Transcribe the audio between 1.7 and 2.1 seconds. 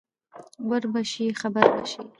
به شې